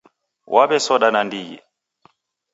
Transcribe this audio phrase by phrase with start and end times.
[0.53, 1.57] Waw'esoda nandighi